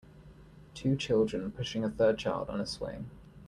[0.73, 3.11] Two children pushing a third child on a swing.